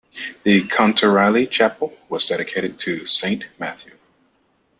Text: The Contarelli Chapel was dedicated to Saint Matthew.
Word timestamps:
The 0.43 0.63
Contarelli 0.63 1.47
Chapel 1.47 1.93
was 2.09 2.25
dedicated 2.25 2.79
to 2.79 3.05
Saint 3.05 3.43
Matthew. 3.59 3.93